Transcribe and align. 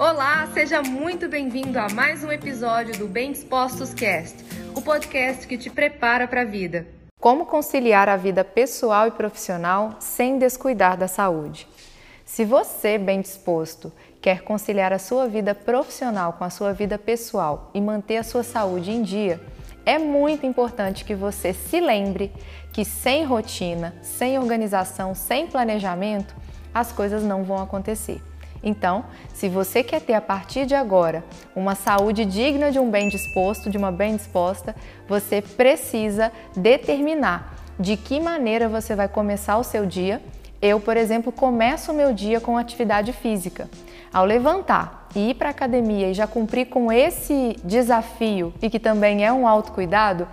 Olá, 0.00 0.48
seja 0.54 0.80
muito 0.80 1.28
bem-vindo 1.28 1.78
a 1.78 1.86
mais 1.90 2.24
um 2.24 2.32
episódio 2.32 2.96
do 2.96 3.06
Bem 3.06 3.32
Dispostos 3.32 3.92
Cast, 3.92 4.34
o 4.74 4.80
podcast 4.80 5.46
que 5.46 5.58
te 5.58 5.68
prepara 5.68 6.26
para 6.26 6.40
a 6.40 6.44
vida. 6.46 6.86
Como 7.20 7.44
conciliar 7.44 8.08
a 8.08 8.16
vida 8.16 8.42
pessoal 8.42 9.08
e 9.08 9.10
profissional 9.10 9.96
sem 10.00 10.38
descuidar 10.38 10.96
da 10.96 11.06
saúde? 11.06 11.68
Se 12.24 12.46
você, 12.46 12.96
bem 12.96 13.20
disposto, 13.20 13.92
quer 14.22 14.40
conciliar 14.40 14.90
a 14.90 14.98
sua 14.98 15.28
vida 15.28 15.54
profissional 15.54 16.32
com 16.32 16.44
a 16.44 16.50
sua 16.50 16.72
vida 16.72 16.96
pessoal 16.96 17.70
e 17.74 17.78
manter 17.78 18.16
a 18.16 18.24
sua 18.24 18.42
saúde 18.42 18.90
em 18.90 19.02
dia, 19.02 19.38
é 19.84 19.98
muito 19.98 20.46
importante 20.46 21.04
que 21.04 21.14
você 21.14 21.52
se 21.52 21.78
lembre 21.78 22.32
que 22.72 22.86
sem 22.86 23.22
rotina, 23.26 23.94
sem 24.00 24.38
organização, 24.38 25.14
sem 25.14 25.46
planejamento, 25.46 26.34
as 26.72 26.90
coisas 26.90 27.22
não 27.22 27.44
vão 27.44 27.62
acontecer. 27.62 28.22
Então, 28.62 29.04
se 29.32 29.48
você 29.48 29.82
quer 29.82 30.00
ter 30.00 30.14
a 30.14 30.20
partir 30.20 30.66
de 30.66 30.74
agora 30.74 31.24
uma 31.54 31.74
saúde 31.74 32.24
digna 32.24 32.70
de 32.70 32.78
um 32.78 32.90
bem 32.90 33.08
disposto, 33.08 33.70
de 33.70 33.78
uma 33.78 33.90
bem 33.90 34.16
disposta, 34.16 34.74
você 35.08 35.40
precisa 35.40 36.30
determinar 36.54 37.54
de 37.78 37.96
que 37.96 38.20
maneira 38.20 38.68
você 38.68 38.94
vai 38.94 39.08
começar 39.08 39.56
o 39.56 39.64
seu 39.64 39.86
dia. 39.86 40.20
Eu, 40.60 40.78
por 40.78 40.96
exemplo, 40.96 41.32
começo 41.32 41.90
o 41.90 41.94
meu 41.94 42.12
dia 42.12 42.40
com 42.40 42.58
atividade 42.58 43.12
física. 43.12 43.68
Ao 44.12 44.26
levantar 44.26 45.08
e 45.14 45.30
ir 45.30 45.34
para 45.34 45.48
a 45.48 45.50
academia 45.50 46.10
e 46.10 46.14
já 46.14 46.26
cumprir 46.26 46.66
com 46.66 46.92
esse 46.92 47.56
desafio 47.64 48.52
e 48.60 48.68
que 48.68 48.78
também 48.78 49.24
é 49.24 49.32
um 49.32 49.48
autocuidado, 49.48 50.28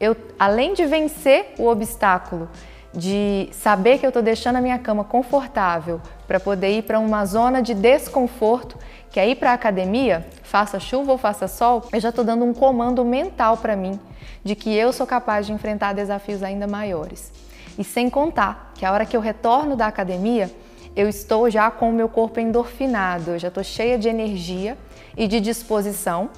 eu, 0.00 0.16
além 0.38 0.72
de 0.72 0.86
vencer 0.86 1.54
o 1.58 1.66
obstáculo 1.66 2.48
de 2.96 3.50
saber 3.52 3.98
que 3.98 4.06
eu 4.06 4.08
estou 4.08 4.22
deixando 4.22 4.56
a 4.56 4.60
minha 4.60 4.78
cama 4.78 5.04
confortável 5.04 6.00
para 6.26 6.40
poder 6.40 6.78
ir 6.78 6.82
para 6.82 6.98
uma 6.98 7.26
zona 7.26 7.60
de 7.60 7.74
desconforto, 7.74 8.78
que 9.10 9.20
é 9.20 9.28
ir 9.28 9.36
para 9.36 9.50
a 9.50 9.54
academia, 9.54 10.26
faça 10.42 10.80
chuva 10.80 11.12
ou 11.12 11.18
faça 11.18 11.46
sol, 11.46 11.84
eu 11.92 12.00
já 12.00 12.08
estou 12.08 12.24
dando 12.24 12.46
um 12.46 12.54
comando 12.54 13.04
mental 13.04 13.58
para 13.58 13.76
mim 13.76 14.00
de 14.42 14.54
que 14.54 14.74
eu 14.74 14.92
sou 14.92 15.06
capaz 15.06 15.44
de 15.44 15.52
enfrentar 15.52 15.92
desafios 15.92 16.42
ainda 16.42 16.66
maiores. 16.66 17.30
E 17.78 17.84
sem 17.84 18.08
contar 18.08 18.72
que 18.74 18.86
a 18.86 18.92
hora 18.92 19.04
que 19.04 19.16
eu 19.16 19.20
retorno 19.20 19.76
da 19.76 19.86
academia, 19.86 20.50
eu 20.94 21.06
estou 21.06 21.50
já 21.50 21.70
com 21.70 21.90
o 21.90 21.92
meu 21.92 22.08
corpo 22.08 22.40
endorfinado, 22.40 23.32
eu 23.32 23.38
já 23.38 23.48
estou 23.48 23.62
cheia 23.62 23.98
de 23.98 24.08
energia 24.08 24.78
e 25.16 25.28
de 25.28 25.40
disposição 25.40 26.30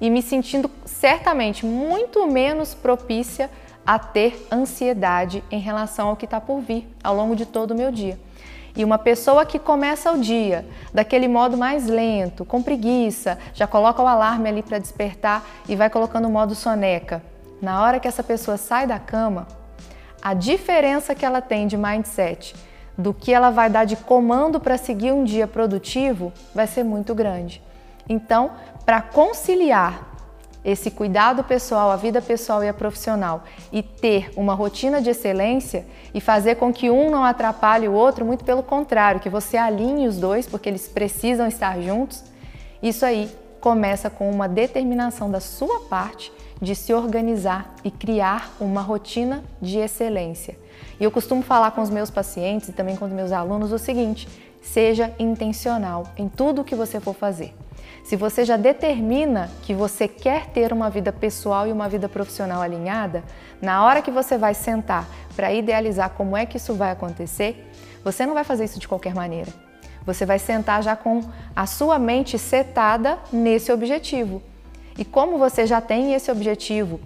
e 0.00 0.08
me 0.08 0.22
sentindo 0.22 0.70
certamente 0.86 1.66
muito 1.66 2.26
menos 2.26 2.72
propícia 2.72 3.50
a 3.86 3.98
ter 3.98 4.46
ansiedade 4.50 5.44
em 5.50 5.60
relação 5.60 6.08
ao 6.08 6.16
que 6.16 6.24
está 6.24 6.40
por 6.40 6.60
vir 6.60 6.88
ao 7.04 7.14
longo 7.14 7.36
de 7.36 7.46
todo 7.46 7.70
o 7.70 7.74
meu 7.74 7.92
dia. 7.92 8.18
E 8.76 8.84
uma 8.84 8.98
pessoa 8.98 9.46
que 9.46 9.58
começa 9.58 10.12
o 10.12 10.18
dia 10.18 10.66
daquele 10.92 11.28
modo 11.28 11.56
mais 11.56 11.86
lento, 11.86 12.44
com 12.44 12.62
preguiça, 12.62 13.38
já 13.54 13.66
coloca 13.66 14.02
o 14.02 14.06
alarme 14.06 14.48
ali 14.48 14.62
para 14.62 14.78
despertar 14.78 15.42
e 15.66 15.74
vai 15.74 15.88
colocando 15.88 16.28
o 16.28 16.30
modo 16.30 16.54
soneca. 16.54 17.22
Na 17.62 17.82
hora 17.82 17.98
que 17.98 18.06
essa 18.06 18.22
pessoa 18.22 18.58
sai 18.58 18.86
da 18.86 18.98
cama, 18.98 19.46
a 20.20 20.34
diferença 20.34 21.14
que 21.14 21.24
ela 21.24 21.40
tem 21.40 21.66
de 21.66 21.76
mindset 21.76 22.54
do 22.98 23.14
que 23.14 23.32
ela 23.32 23.50
vai 23.50 23.70
dar 23.70 23.84
de 23.84 23.96
comando 23.96 24.58
para 24.58 24.76
seguir 24.76 25.12
um 25.12 25.24
dia 25.24 25.46
produtivo 25.46 26.32
vai 26.54 26.66
ser 26.66 26.82
muito 26.82 27.14
grande. 27.14 27.62
Então, 28.08 28.50
para 28.84 29.00
conciliar 29.00 30.15
esse 30.66 30.90
cuidado 30.90 31.44
pessoal, 31.44 31.92
a 31.92 31.96
vida 31.96 32.20
pessoal 32.20 32.64
e 32.64 32.68
a 32.68 32.74
profissional 32.74 33.44
e 33.72 33.84
ter 33.84 34.32
uma 34.36 34.52
rotina 34.52 35.00
de 35.00 35.08
excelência 35.10 35.86
e 36.12 36.20
fazer 36.20 36.56
com 36.56 36.72
que 36.72 36.90
um 36.90 37.08
não 37.08 37.22
atrapalhe 37.22 37.86
o 37.86 37.92
outro, 37.92 38.24
muito 38.24 38.44
pelo 38.44 38.64
contrário, 38.64 39.20
que 39.20 39.30
você 39.30 39.56
alinhe 39.56 40.08
os 40.08 40.18
dois 40.18 40.44
porque 40.44 40.68
eles 40.68 40.88
precisam 40.88 41.46
estar 41.46 41.80
juntos. 41.80 42.24
Isso 42.82 43.06
aí 43.06 43.30
começa 43.60 44.10
com 44.10 44.28
uma 44.28 44.48
determinação 44.48 45.30
da 45.30 45.38
sua 45.38 45.82
parte 45.82 46.32
de 46.60 46.74
se 46.74 46.92
organizar 46.92 47.72
e 47.84 47.90
criar 47.90 48.52
uma 48.58 48.80
rotina 48.80 49.44
de 49.62 49.78
excelência. 49.78 50.58
E 50.98 51.04
eu 51.04 51.12
costumo 51.12 51.42
falar 51.42 51.70
com 51.70 51.80
os 51.80 51.90
meus 51.90 52.10
pacientes 52.10 52.70
e 52.70 52.72
também 52.72 52.96
com 52.96 53.04
os 53.04 53.12
meus 53.12 53.30
alunos 53.30 53.70
o 53.70 53.78
seguinte: 53.78 54.26
seja 54.66 55.14
intencional 55.18 56.08
em 56.16 56.28
tudo 56.28 56.60
o 56.60 56.64
que 56.64 56.74
você 56.74 56.98
for 56.98 57.14
fazer. 57.14 57.54
Se 58.02 58.16
você 58.16 58.44
já 58.44 58.56
determina 58.56 59.50
que 59.62 59.72
você 59.74 60.06
quer 60.06 60.46
ter 60.46 60.72
uma 60.72 60.90
vida 60.90 61.12
pessoal 61.12 61.66
e 61.66 61.72
uma 61.72 61.88
vida 61.88 62.08
profissional 62.08 62.62
alinhada, 62.62 63.22
na 63.62 63.84
hora 63.84 64.02
que 64.02 64.10
você 64.10 64.36
vai 64.36 64.54
sentar 64.54 65.08
para 65.34 65.52
idealizar 65.52 66.10
como 66.10 66.36
é 66.36 66.44
que 66.44 66.56
isso 66.56 66.74
vai 66.74 66.90
acontecer, 66.90 67.70
você 68.04 68.26
não 68.26 68.34
vai 68.34 68.44
fazer 68.44 68.64
isso 68.64 68.78
de 68.78 68.88
qualquer 68.88 69.14
maneira. 69.14 69.52
Você 70.04 70.26
vai 70.26 70.38
sentar 70.38 70.82
já 70.82 70.94
com 70.94 71.20
a 71.54 71.66
sua 71.66 71.98
mente 71.98 72.38
setada 72.38 73.18
nesse 73.32 73.72
objetivo. 73.72 74.42
E 74.98 75.04
como 75.04 75.38
você 75.38 75.66
já 75.66 75.80
tem 75.80 76.14
esse 76.14 76.30
objetivo 76.30 77.00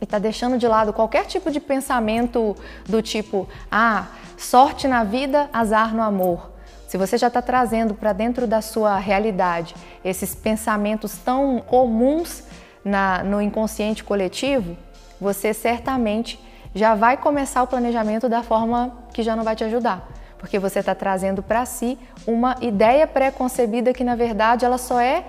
e 0.00 0.04
está 0.04 0.18
deixando 0.18 0.58
de 0.58 0.66
lado 0.66 0.92
qualquer 0.92 1.26
tipo 1.26 1.50
de 1.50 1.60
pensamento 1.60 2.56
do 2.86 3.00
tipo, 3.00 3.48
ah, 3.70 4.08
sorte 4.36 4.86
na 4.86 5.04
vida, 5.04 5.48
azar 5.52 5.94
no 5.94 6.02
amor 6.02 6.53
se 6.94 6.98
você 6.98 7.18
já 7.18 7.26
está 7.26 7.42
trazendo 7.42 7.92
para 7.92 8.12
dentro 8.12 8.46
da 8.46 8.62
sua 8.62 8.96
realidade 8.98 9.74
esses 10.04 10.32
pensamentos 10.32 11.18
tão 11.18 11.58
comuns 11.58 12.44
na, 12.84 13.20
no 13.24 13.42
inconsciente 13.42 14.04
coletivo, 14.04 14.76
você 15.20 15.52
certamente 15.52 16.38
já 16.72 16.94
vai 16.94 17.16
começar 17.16 17.64
o 17.64 17.66
planejamento 17.66 18.28
da 18.28 18.44
forma 18.44 18.96
que 19.12 19.24
já 19.24 19.34
não 19.34 19.42
vai 19.42 19.56
te 19.56 19.64
ajudar. 19.64 20.08
Porque 20.38 20.56
você 20.56 20.78
está 20.78 20.94
trazendo 20.94 21.42
para 21.42 21.66
si 21.66 21.98
uma 22.24 22.54
ideia 22.60 23.08
pré-concebida 23.08 23.92
que, 23.92 24.04
na 24.04 24.14
verdade, 24.14 24.64
ela 24.64 24.78
só 24.78 25.00
é 25.00 25.24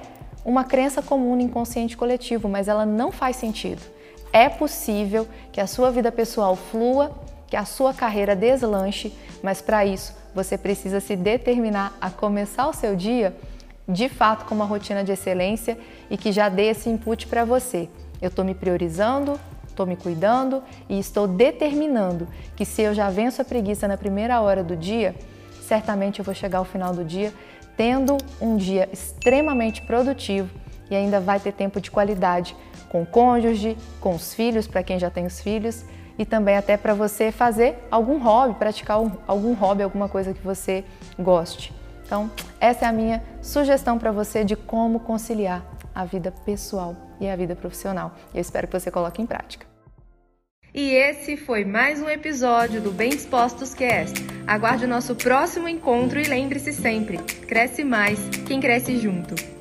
uma 0.46 0.66
crença 0.66 1.02
comum 1.02 1.36
no 1.36 1.42
inconsciente 1.42 1.98
coletivo, 1.98 2.48
mas 2.48 2.68
ela 2.68 2.86
não 2.86 3.12
faz 3.12 3.38
sentido. 3.38 3.82
É 4.32 4.50
possível 4.50 5.28
que 5.52 5.60
a 5.60 5.66
sua 5.66 5.90
vida 5.90 6.12
pessoal 6.12 6.56
flua, 6.56 7.12
que 7.48 7.58
a 7.58 7.66
sua 7.66 7.92
carreira 7.92 8.36
deslanche, 8.36 9.18
mas 9.42 9.64
para 9.64 9.84
isso 9.84 10.25
você 10.36 10.58
precisa 10.58 11.00
se 11.00 11.16
determinar 11.16 11.94
a 12.02 12.10
começar 12.10 12.68
o 12.68 12.74
seu 12.74 12.96
dia 12.96 13.36
de 13.88 14.10
fato 14.10 14.46
com 14.46 14.54
uma 14.54 14.66
rotina 14.66 15.04
de 15.04 15.14
excelência 15.14 15.78
e 16.10 16.18
que 16.18 16.32
já 16.32 16.50
dê 16.50 16.64
esse 16.64 16.90
input 16.90 17.28
para 17.28 17.46
você. 17.46 17.88
Eu 18.22 18.28
estou 18.28 18.44
me 18.44 18.54
priorizando, 18.54 19.40
estou 19.68 19.86
me 19.86 19.96
cuidando 19.96 20.62
e 20.90 21.00
estou 21.00 21.28
determinando 21.28 22.28
que 22.56 22.66
se 22.66 22.82
eu 22.82 22.94
já 22.94 23.10
venço 23.10 23.42
a 23.42 23.46
preguiça 23.46 23.88
na 23.88 23.96
primeira 23.96 24.42
hora 24.42 24.64
do 24.64 24.76
dia, 24.76 25.16
certamente 25.62 26.20
eu 26.20 26.26
vou 26.26 26.36
chegar 26.36 26.58
ao 26.58 26.66
final 26.66 26.94
do 26.94 27.06
dia 27.06 27.34
tendo 27.78 28.18
um 28.42 28.58
dia 28.58 28.90
extremamente 28.92 29.82
produtivo 29.84 30.50
e 30.90 30.96
ainda 30.96 31.20
vai 31.20 31.40
ter 31.40 31.54
tempo 31.54 31.80
de 31.80 31.90
qualidade 31.92 32.56
com 32.90 33.02
o 33.02 33.06
cônjuge, 33.06 33.78
com 34.00 34.16
os 34.16 34.34
filhos, 34.34 34.68
para 34.68 34.84
quem 34.84 35.00
já 35.00 35.10
tem 35.10 35.26
os 35.26 35.40
filhos, 35.40 35.84
e 36.18 36.26
também 36.26 36.58
até 36.58 36.78
para 36.78 36.94
você 36.94 37.32
fazer 37.32 37.78
algum 37.92 38.18
hobby, 38.18 38.56
praticar 38.56 38.98
algum 39.28 39.54
hobby, 39.54 39.84
alguma 39.84 40.08
coisa 40.08 40.34
que 40.34 40.42
você 40.42 40.84
goste. 41.18 41.74
Então, 42.06 42.30
essa 42.60 42.86
é 42.86 42.88
a 42.88 42.94
minha 42.94 43.24
sugestão 43.42 43.98
para 43.98 44.12
você 44.12 44.44
de 44.44 44.56
como 44.56 45.00
conciliar 45.00 45.66
a 45.94 46.06
vida 46.06 46.32
pessoal 46.46 46.96
e 47.20 47.28
a 47.28 47.36
vida 47.36 47.56
profissional. 47.56 48.14
Eu 48.34 48.42
espero 48.42 48.68
que 48.68 48.80
você 48.80 48.92
coloque 48.92 49.22
em 49.22 49.26
prática. 49.26 49.66
E 50.74 50.94
esse 50.94 51.38
foi 51.38 51.64
mais 51.64 52.02
um 52.02 52.10
episódio 52.10 52.82
do 52.82 52.92
Bem 52.92 53.12
Dispostos 53.12 53.74
Cast. 53.74 54.20
Aguarde 54.46 54.84
o 54.84 54.88
nosso 54.90 55.16
próximo 55.16 55.70
encontro 55.70 56.20
e 56.20 56.26
lembre-se 56.26 56.74
sempre: 56.74 57.18
cresce 57.18 57.82
mais 57.82 58.20
quem 58.46 58.60
cresce 58.60 58.98
junto. 58.98 59.55